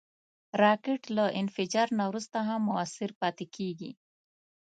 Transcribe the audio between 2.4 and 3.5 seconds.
هم مؤثر پاتې